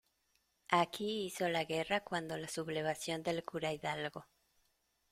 [0.69, 4.25] aquí hizo la guerra cuando la sublevación del cura Hidalgo.